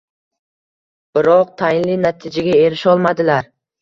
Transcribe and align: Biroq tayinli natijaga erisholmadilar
Biroq 1.19 1.53
tayinli 1.63 1.99
natijaga 2.07 2.57
erisholmadilar 2.67 3.51